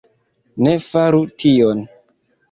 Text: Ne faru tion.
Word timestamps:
Ne 0.67 0.71
faru 0.85 1.19
tion. 1.43 1.83